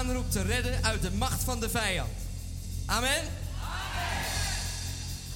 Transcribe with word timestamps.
Aanroept 0.00 0.32
te 0.32 0.42
redden 0.42 0.84
uit 0.84 1.02
de 1.02 1.10
macht 1.10 1.42
van 1.42 1.60
de 1.60 1.70
vijand. 1.70 2.10
Amen. 2.86 3.22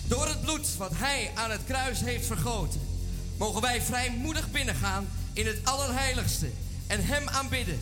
Door 0.05 0.29
het 0.29 0.41
bloed 0.41 0.77
wat 0.77 0.91
Hij 0.95 1.31
aan 1.35 1.50
het 1.50 1.61
kruis 1.67 2.00
heeft 2.00 2.27
vergoten, 2.27 2.81
mogen 3.39 3.61
wij 3.63 3.82
vrijmoedig 3.82 4.50
binnengaan 4.50 5.09
in 5.32 5.46
het 5.46 5.59
Allerheiligste 5.64 6.50
en 6.87 7.04
Hem 7.04 7.29
aanbidden. 7.29 7.81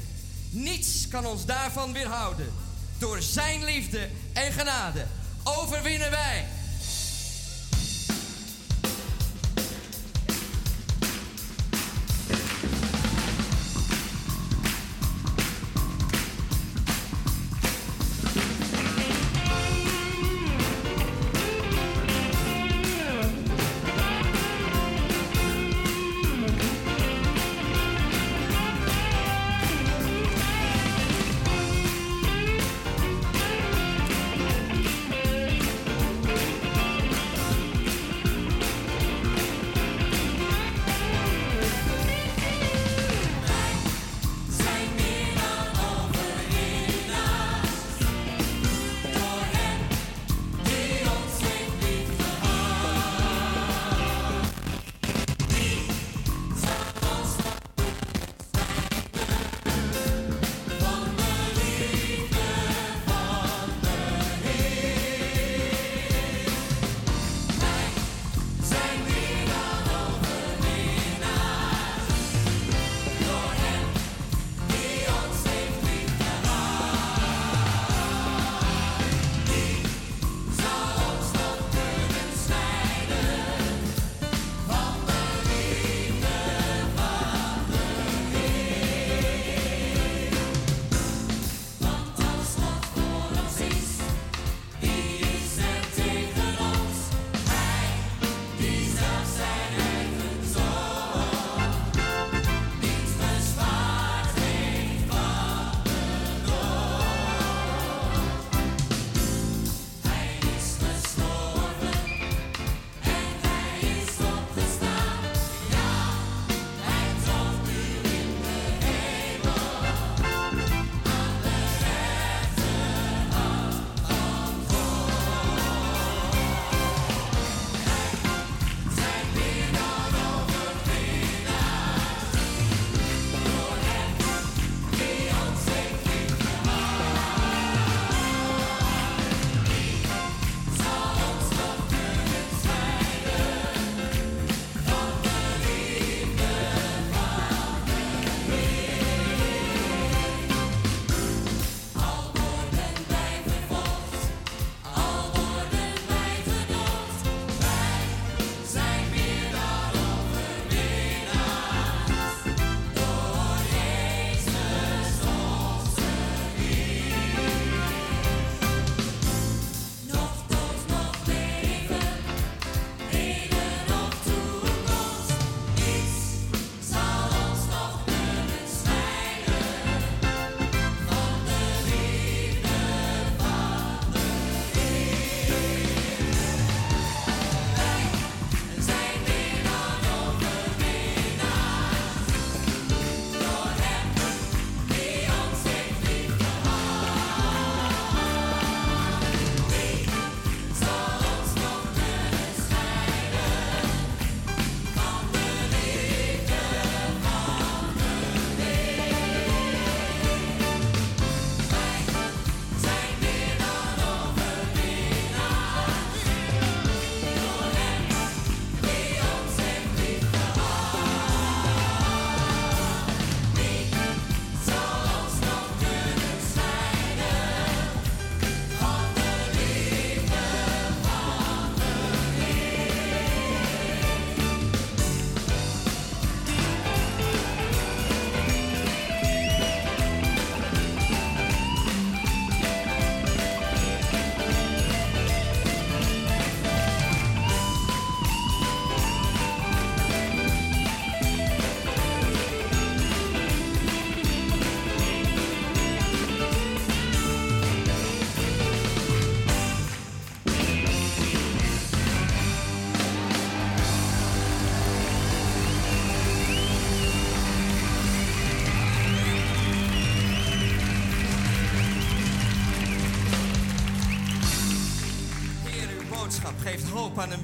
Niets 0.50 1.08
kan 1.08 1.27
ons 1.27 1.45
daarvan 1.45 1.92
weerhouden. 1.92 2.52
Door 2.98 3.22
Zijn 3.22 3.64
liefde 3.64 4.08
en 4.33 4.52
genade 4.52 5.06
overwinnen 5.42 6.10
wij. 6.10 6.46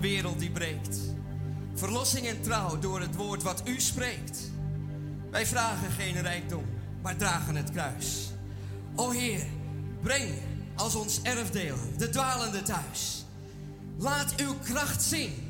Wereld 0.01 0.39
die 0.39 0.51
breekt. 0.51 0.99
Verlossing 1.75 2.27
en 2.27 2.43
trouw 2.43 2.79
door 2.79 3.01
het 3.01 3.15
woord 3.15 3.43
wat 3.43 3.63
u 3.65 3.81
spreekt. 3.81 4.51
Wij 5.31 5.47
vragen 5.47 5.91
geen 5.91 6.21
rijkdom, 6.21 6.65
maar 7.03 7.17
dragen 7.17 7.57
het 7.57 7.71
kruis. 7.71 8.31
O 8.95 9.11
Heer, 9.11 9.47
breng 10.03 10.35
als 10.77 10.95
ons 10.95 11.23
erfdeel 11.23 11.77
de 11.97 12.09
dwalende 12.09 12.63
thuis. 12.63 13.25
Laat 13.99 14.35
uw 14.37 14.55
kracht 14.65 15.03
zien 15.03 15.48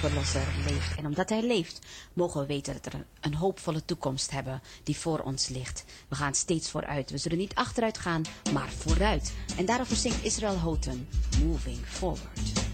verlosser 0.00 0.46
leeft. 0.68 0.96
En 0.98 1.06
omdat 1.06 1.28
hij 1.28 1.42
leeft, 1.42 1.78
mogen 2.12 2.40
we 2.40 2.46
weten 2.46 2.72
dat 2.72 2.92
er 2.92 3.04
een 3.20 3.34
hoopvolle 3.34 3.84
toekomst 3.84 4.30
hebben 4.30 4.62
die 4.82 4.96
voor 4.96 5.18
ons 5.18 5.48
ligt. 5.48 5.84
We 6.08 6.14
gaan 6.14 6.34
steeds 6.34 6.70
vooruit. 6.70 7.10
We 7.10 7.18
zullen 7.18 7.38
niet 7.38 7.54
achteruit 7.54 7.98
gaan, 7.98 8.22
maar 8.52 8.68
vooruit. 8.68 9.32
En 9.56 9.66
daarover 9.66 9.96
zingt 9.96 10.24
Israel 10.24 10.56
Houghton, 10.56 11.08
Moving 11.44 11.78
Forward. 11.86 12.69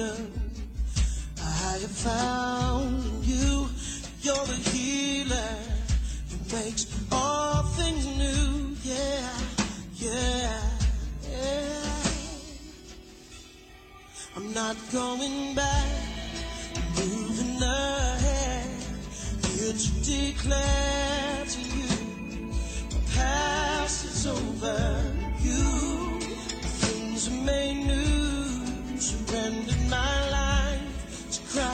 greater. 0.00 0.16
I 1.42 1.78
have 1.80 1.90
found 1.90 3.24
you. 3.24 3.68
You're 4.22 4.46
the 4.46 4.70
healer 4.70 5.56
who 6.30 6.56
makes 6.56 6.86
all 7.10 7.62
things 7.62 8.06
new. 8.06 8.76
Yeah, 8.82 9.32
yeah, 9.94 10.62
yeah. 11.30 11.82
I'm 14.36 14.52
not 14.52 14.76
going 14.92 15.54
back. 15.54 15.88
I'm 16.76 16.82
moving 16.96 17.62
ahead. 17.62 18.70
Here 19.46 19.72
to 19.72 19.90
declare 20.04 21.44
to 21.46 21.60
you, 21.60 22.52
the 22.90 23.00
past 23.14 24.04
is 24.04 24.26
over. 24.26 25.14
You, 25.40 26.20
things 26.20 27.28
are 27.28 27.44
made 27.44 27.86
new. 27.86 28.20
Surrender 29.00 29.79
my 29.90 30.30
life 30.30 31.42
to. 31.54 31.70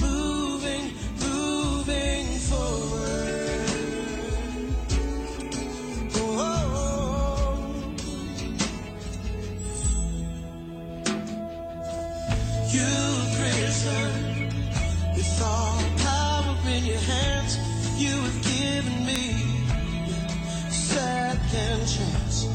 Moving, 0.00 0.92
moving 1.20 2.26
forward. 2.48 3.60
Oh. 6.16 7.84
You've 12.72 13.40
risen 13.40 14.48
with 15.16 15.42
all 15.42 15.82
power 15.98 16.56
in 16.70 16.84
your 16.84 16.98
hands. 16.98 17.58
You 17.98 18.14
have 18.16 18.42
given 18.42 19.06
me 19.06 19.22
a 20.68 20.72
second 20.72 21.86
chance. 21.88 22.46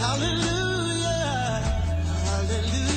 Hallelujah. 0.00 1.62
Hallelujah. 2.26 2.93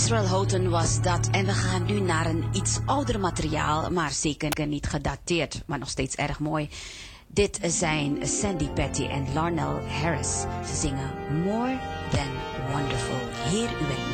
Israel 0.00 0.26
Houghton 0.26 0.68
was 0.70 1.02
dat. 1.02 1.28
En 1.30 1.46
we 1.46 1.52
gaan 1.52 1.84
nu 1.86 2.00
naar 2.00 2.26
een 2.26 2.44
iets 2.52 2.78
ouder 2.86 3.20
materiaal, 3.20 3.90
maar 3.90 4.10
zeker 4.10 4.66
niet 4.66 4.86
gedateerd, 4.86 5.62
maar 5.66 5.78
nog 5.78 5.88
steeds 5.88 6.14
erg 6.14 6.38
mooi. 6.38 6.68
Dit 7.26 7.58
zijn 7.62 8.26
Sandy 8.26 8.68
Patty 8.68 9.04
en 9.04 9.32
Larnell 9.34 9.82
Harris. 10.00 10.40
Ze 10.66 10.74
zingen 10.74 11.10
More 11.44 11.78
Than 12.10 12.28
Wonderful. 12.72 13.28
Heer, 13.50 13.68
u 13.68 14.09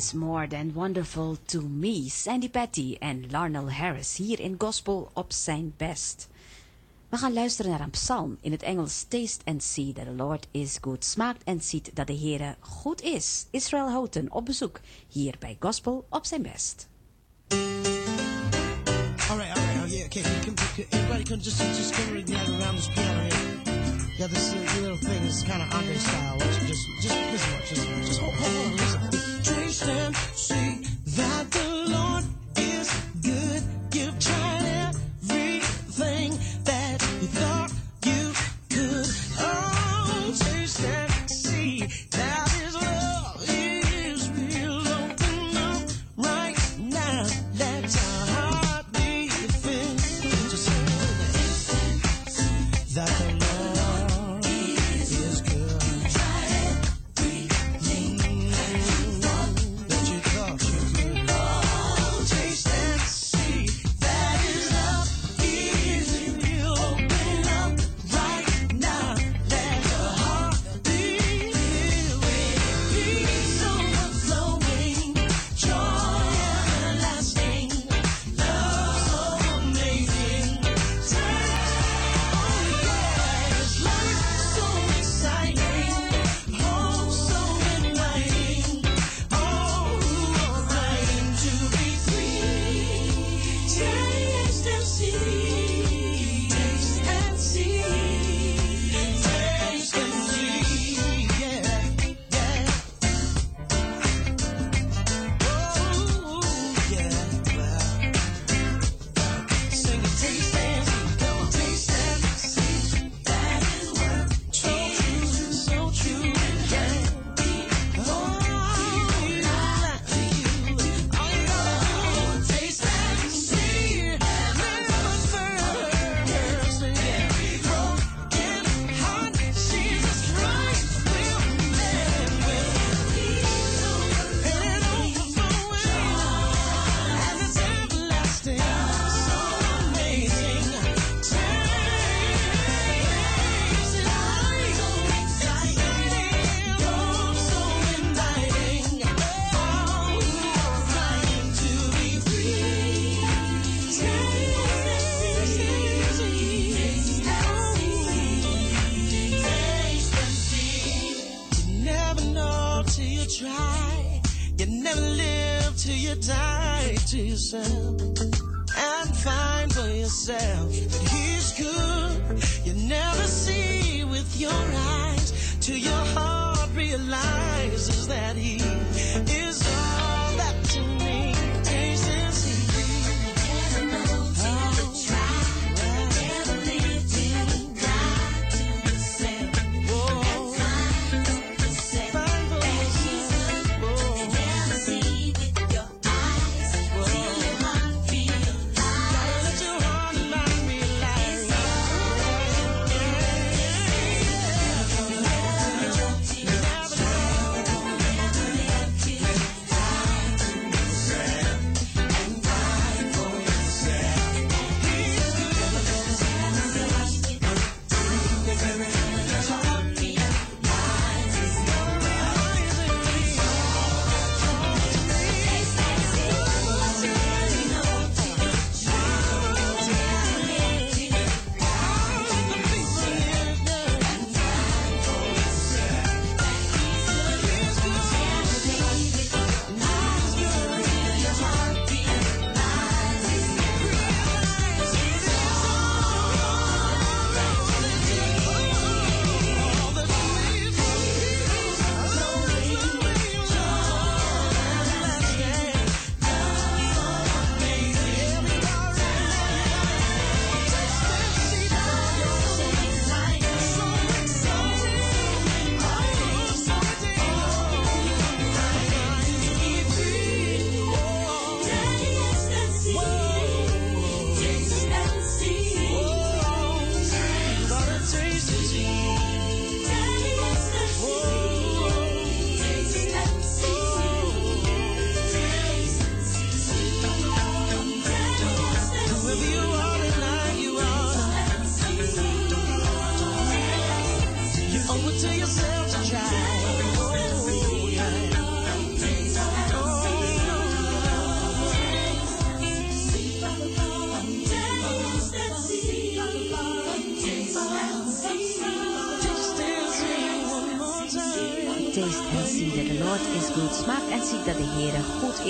is 0.00 0.12
More 0.12 0.46
Than 0.46 0.72
Wonderful 0.72 1.36
To 1.46 1.60
Me, 1.60 2.08
Sandy 2.08 2.48
Patty 2.48 2.96
en 3.00 3.26
Larnell 3.30 3.68
Harris 3.68 4.16
hier 4.16 4.40
in 4.40 4.54
Gospel 4.58 5.10
op 5.14 5.32
zijn 5.32 5.74
best. 5.76 6.28
We 7.08 7.16
gaan 7.16 7.32
luisteren 7.32 7.70
naar 7.70 7.80
een 7.80 7.90
psalm 7.90 8.38
in 8.40 8.52
het 8.52 8.62
Engels 8.62 9.04
Taste 9.08 9.44
and 9.44 9.62
See 9.62 9.92
that 9.92 10.04
the 10.04 10.12
Lord 10.12 10.46
is 10.50 10.78
good. 10.80 11.04
Smaakt 11.04 11.44
en 11.44 11.60
ziet 11.60 11.90
dat 11.94 12.06
de 12.06 12.18
Heere 12.18 12.56
goed 12.60 13.02
is. 13.02 13.46
Israel 13.50 13.90
Houghton 13.90 14.32
op 14.32 14.44
bezoek 14.44 14.80
hier 15.08 15.34
bij 15.38 15.56
Gospel 15.60 16.06
op 16.08 16.26
zijn 16.26 16.42
best. 16.42 16.88
Alright, 17.48 17.98
alright, 19.28 19.82
oh, 19.82 19.90
yeah, 19.90 20.04
okay. 20.04 20.22
Can, 20.22 20.54
everybody 20.90 21.24
can 21.24 21.38
just, 21.38 21.58
just 21.58 21.92
come 21.92 22.12
right 22.12 22.30
around 22.30 22.76
this 22.76 22.88
piano. 22.88 23.28
Yeah, 24.18 24.28
this 24.28 24.54
little 24.80 24.96
thing 24.96 25.22
is 25.26 25.42
kind 25.42 25.62
of 25.62 25.74
Andre 25.74 25.98
style. 25.98 26.38
Just, 26.38 26.60
just, 26.66 26.88
just, 27.02 27.44
just, 27.68 28.06
just 28.06 28.20
hold, 28.20 28.34
hold 28.34 28.66
on, 28.66 28.76
listen. 28.76 29.19
See 29.70 30.82
that. 31.14 31.69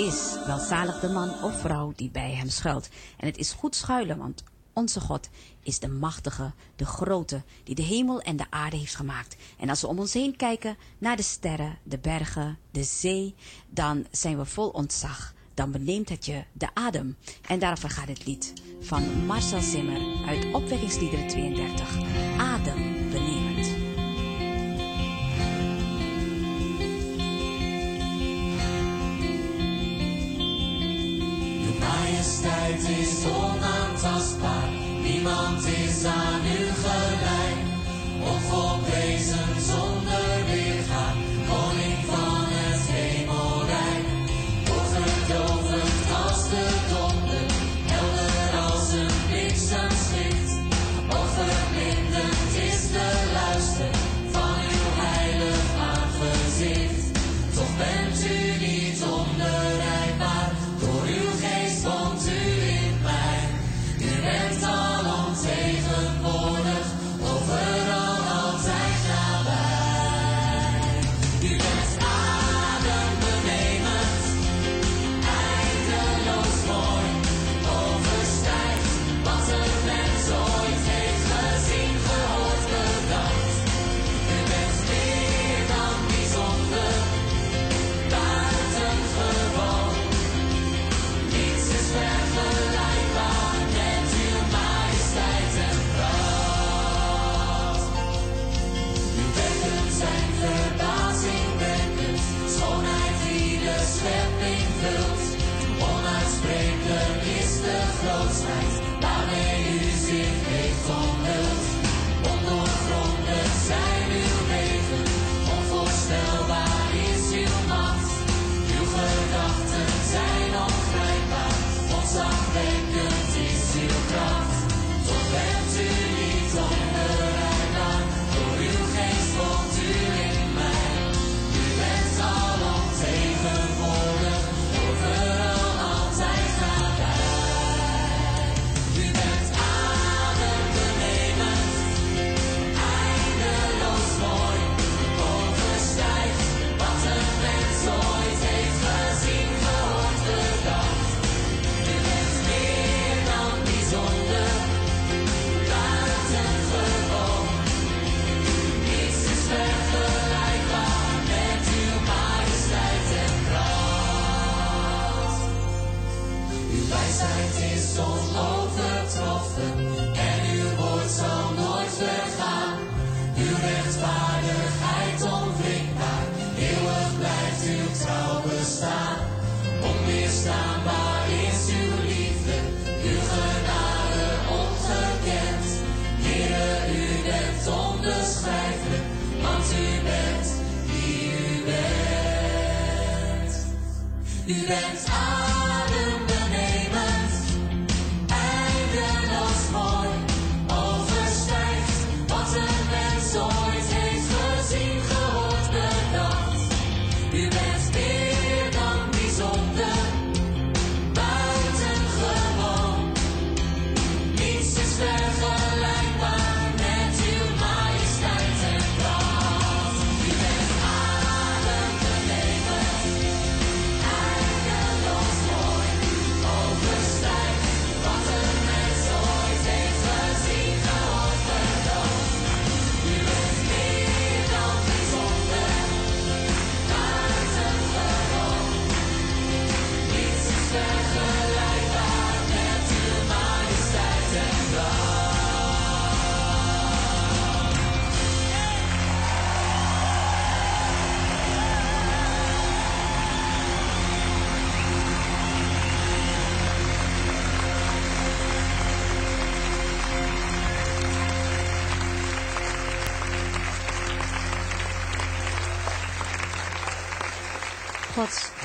Is. 0.07 0.35
Welzalig 0.45 0.99
de 0.99 1.09
man 1.09 1.43
of 1.43 1.59
vrouw 1.59 1.93
die 1.95 2.09
bij 2.09 2.31
hem 2.31 2.49
schuilt. 2.49 2.89
En 3.17 3.27
het 3.27 3.37
is 3.37 3.51
goed 3.51 3.75
schuilen, 3.75 4.17
want 4.17 4.43
onze 4.73 4.99
God 4.99 5.29
is 5.63 5.79
de 5.79 5.87
machtige, 5.87 6.51
de 6.75 6.85
grote, 6.85 7.43
die 7.63 7.75
de 7.75 7.81
hemel 7.81 8.21
en 8.21 8.35
de 8.35 8.45
aarde 8.49 8.77
heeft 8.77 8.95
gemaakt. 8.95 9.35
En 9.57 9.69
als 9.69 9.81
we 9.81 9.87
om 9.87 9.99
ons 9.99 10.13
heen 10.13 10.35
kijken 10.35 10.77
naar 10.97 11.15
de 11.15 11.23
sterren, 11.23 11.77
de 11.83 11.97
bergen, 11.97 12.57
de 12.71 12.83
zee, 12.83 13.35
dan 13.69 14.05
zijn 14.11 14.37
we 14.37 14.45
vol 14.45 14.69
ontzag. 14.69 15.33
Dan 15.53 15.71
beneemt 15.71 16.09
het 16.09 16.25
je 16.25 16.43
de 16.51 16.67
adem. 16.73 17.17
En 17.47 17.59
daarover 17.59 17.89
gaat 17.89 18.07
het 18.07 18.25
lied 18.25 18.53
van 18.81 19.25
Marcel 19.25 19.61
Zimmer 19.61 20.27
uit 20.27 20.53
Opwekkingsliederen 20.53 21.27
32. 21.27 21.97
Adem 22.37 23.09
benemend. 23.11 23.40
Majesteit 32.43 32.97
is 32.99 33.25
onaantastbaar, 33.25 34.69
niemand 35.01 35.65
is 35.65 36.03
aan 36.05 36.41
u 36.45 36.69
gelijk. 36.83 37.59
Onvolprezen 38.23 39.61
zonder 39.61 40.30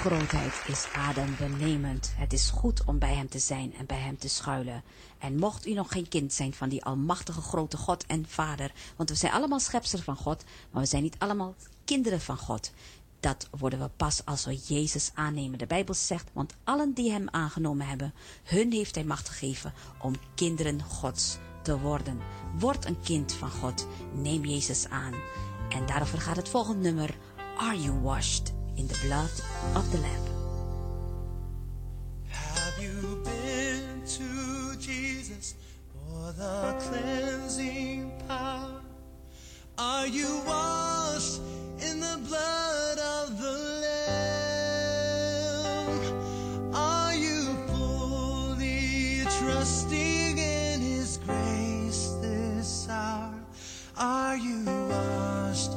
grootheid 0.07 0.63
is 0.67 0.87
adembenemend. 0.93 2.13
Het 2.17 2.33
is 2.33 2.51
goed 2.51 2.85
om 2.85 2.99
bij 2.99 3.15
hem 3.15 3.29
te 3.29 3.39
zijn 3.39 3.75
en 3.75 3.87
bij 3.87 3.99
hem 3.99 4.19
te 4.19 4.29
schuilen. 4.29 4.83
En 5.19 5.39
mocht 5.39 5.67
u 5.67 5.73
nog 5.73 5.93
geen 5.93 6.09
kind 6.09 6.33
zijn 6.33 6.55
van 6.55 6.69
die 6.69 6.85
almachtige 6.85 7.41
grote 7.41 7.77
God 7.77 8.07
en 8.07 8.25
Vader, 8.29 8.73
want 8.97 9.09
we 9.09 9.15
zijn 9.15 9.33
allemaal 9.33 9.61
schepselen 9.61 10.05
van 10.05 10.17
God, 10.17 10.45
maar 10.71 10.83
we 10.83 10.89
zijn 10.89 11.03
niet 11.03 11.19
allemaal 11.19 11.55
kinderen 11.85 12.21
van 12.21 12.37
God. 12.37 12.73
Dat 13.21 13.49
worden 13.59 13.79
we 13.79 13.91
pas 13.97 14.25
als 14.25 14.45
we 14.45 14.59
Jezus 14.67 15.11
aannemen. 15.15 15.59
De 15.59 15.67
Bijbel 15.67 15.95
zegt, 15.95 16.31
want 16.33 16.55
allen 16.65 16.93
die 16.93 17.11
hem 17.11 17.29
aangenomen 17.31 17.87
hebben, 17.87 18.15
hun 18.45 18.73
heeft 18.73 18.95
hij 18.95 19.05
macht 19.05 19.29
gegeven 19.29 19.73
om 20.03 20.15
kinderen 20.35 20.83
Gods 20.83 21.39
te 21.63 21.79
worden. 21.79 22.19
Word 22.59 22.85
een 22.85 23.01
kind 23.01 23.33
van 23.33 23.51
God. 23.51 23.87
Neem 24.15 24.45
Jezus 24.45 24.89
aan. 24.89 25.15
En 25.69 25.87
daarover 25.87 26.21
gaat 26.21 26.37
het 26.37 26.49
volgende 26.49 26.83
nummer. 26.83 27.17
Are 27.59 27.81
you 27.81 28.01
washed? 28.01 28.56
in 28.77 28.87
the 28.89 28.99
blood 29.07 29.31
of 29.75 29.91
the 29.93 29.99
Lamb. 29.99 30.23
Have 32.29 32.79
you 32.79 33.23
been 33.25 34.03
to 34.07 34.77
Jesus 34.79 35.55
for 35.93 36.33
the 36.33 36.75
cleansing 36.81 38.13
power? 38.29 38.83
Are 39.79 40.07
you 40.07 40.43
washed 40.47 41.41
in 41.81 42.01
the 42.01 42.19
blood 42.29 42.99
of 42.99 43.41
the 43.41 43.59
Lamb? 44.63 45.15
Are 46.75 47.15
you 47.15 47.57
fully 47.69 49.25
trusting 49.41 50.39
in 50.39 50.81
His 50.81 51.19
grace 51.19 52.17
this 52.21 52.89
hour? 52.91 53.35
Are 53.97 54.37
you 54.37 54.65
washed 54.65 55.73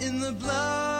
in 0.00 0.20
the 0.20 0.32
blood? 0.32 0.99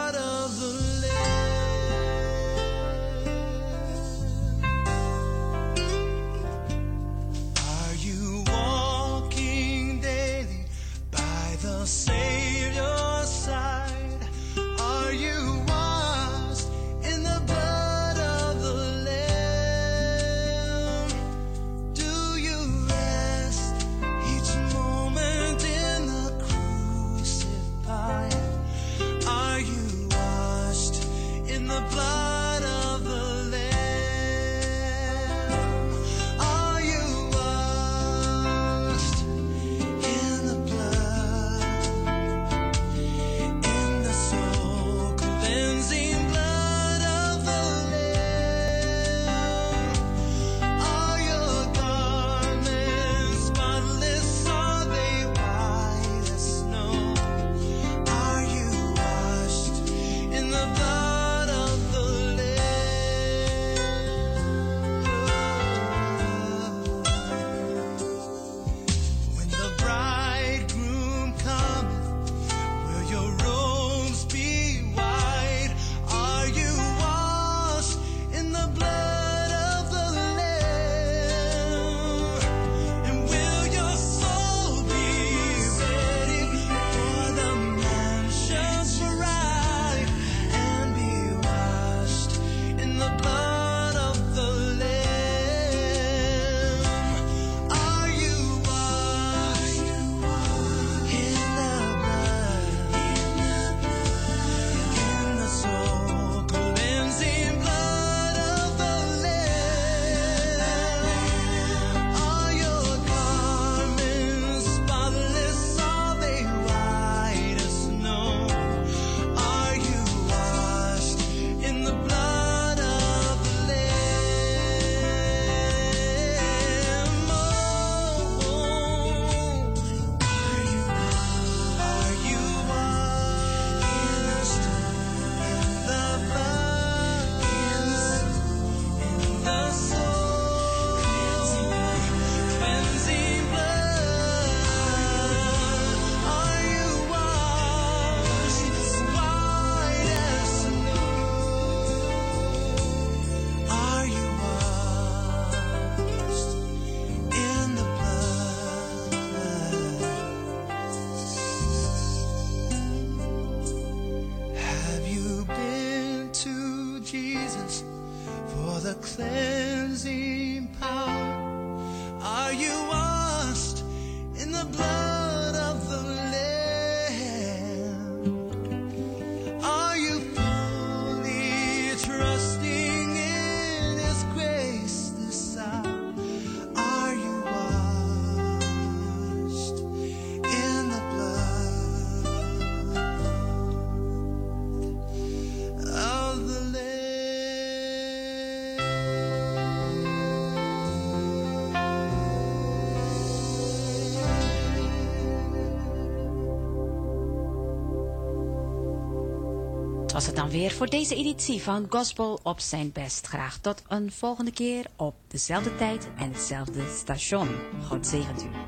was 210.21 210.29
het 210.29 210.39
dan 210.39 210.49
weer 210.49 210.71
voor 210.71 210.89
deze 210.89 211.15
editie 211.15 211.61
van 211.61 211.85
Gospel 211.89 212.39
op 212.43 212.59
zijn 212.59 212.91
best. 212.91 213.27
Graag 213.27 213.57
tot 213.57 213.83
een 213.87 214.11
volgende 214.11 214.51
keer 214.51 214.85
op 214.95 215.15
dezelfde 215.27 215.75
tijd 215.75 216.09
en 216.17 216.31
hetzelfde 216.31 216.95
station. 216.97 217.47
God 217.87 218.07
zegent 218.07 218.43
u. 218.43 218.60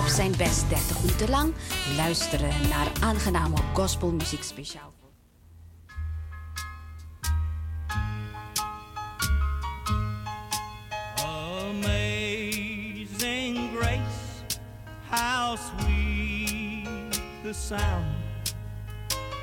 op 0.00 0.06
zijn 0.06 0.36
best 0.36 0.68
30 0.68 1.00
minuten 1.00 1.30
lang 1.30 1.54
luisteren 1.96 2.68
naar 2.68 2.92
aangename 3.00 3.56
gospelmuziek 3.72 4.42
speciaal. 4.42 4.92
Amazing 11.68 12.78
grace, 13.76 14.58
how 15.10 15.56
sweet 15.56 17.20
the 17.42 17.52
sound 17.52 18.54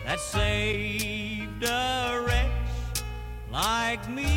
that 0.06 0.20
saved 0.20 1.64
a 1.70 2.22
wretch 2.26 3.04
like 3.52 4.10
me. 4.10 4.37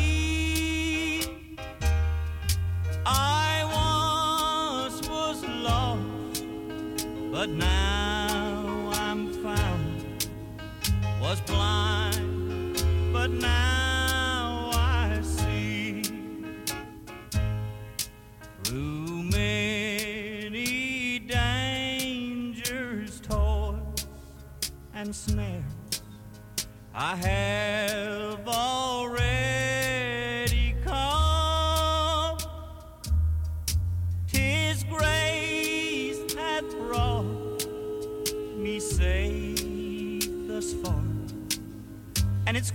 But 7.41 7.49
now 7.49 8.91
I'm 8.93 9.33
found, 9.41 10.27
was 11.19 11.41
blind, 11.41 12.83
but 13.11 13.31
now 13.31 14.69
I 14.75 15.19
see. 15.23 16.03
Through 18.63 19.23
many 19.23 21.17
dangers, 21.17 23.19
toils, 23.21 24.05
and 24.93 25.15
snares, 25.15 26.03
I 26.93 27.15
have. 27.15 27.90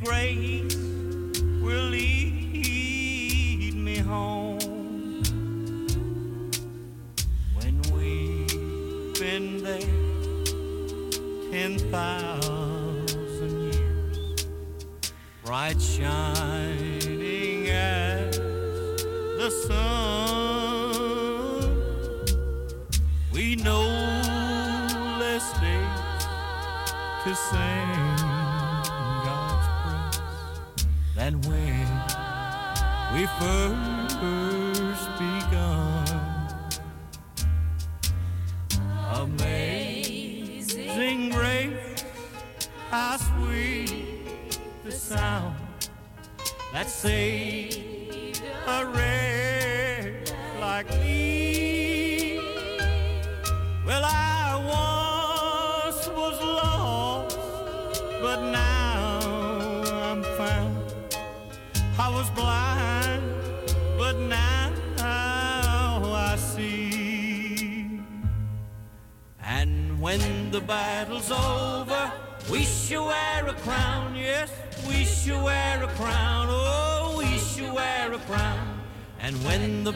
grace 0.07 0.77
will 1.61 1.89
lead 1.89 3.75
me 3.75 3.99
home. 3.99 4.59
When 7.57 7.83
we've 7.93 9.15
been 9.19 9.65
there 9.65 9.81
ten 11.51 11.79
thousand 11.91 13.73
years, 13.73 14.47
bright 15.45 15.81
shining 15.81 17.69
as 17.69 18.37
the 18.39 19.51
sun, 19.67 19.83
we 23.33 23.57
know 23.57 23.89
less 25.19 25.47
days 25.61 26.25
to 27.25 27.35
say. 27.51 27.76
and 31.27 31.45
when 31.45 31.89
we 33.13 33.27
first 33.41 34.56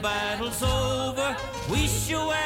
battle's 0.01 0.62
over, 0.62 1.36
we 1.70 1.86
shall. 1.86 2.39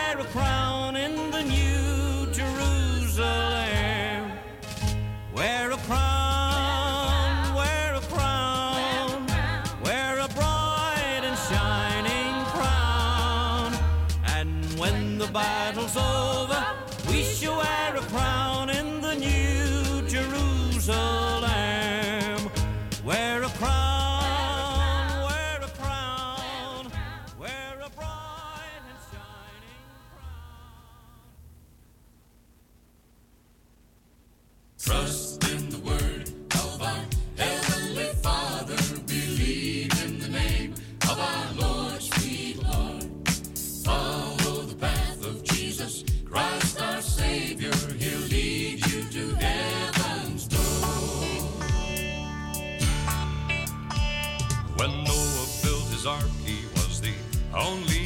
When 54.77 54.91
Noah 55.05 55.47
built 55.63 55.87
his 55.93 56.05
ark, 56.05 56.29
he 56.45 56.67
was 56.75 57.01
the 57.01 57.15
only 57.57 58.04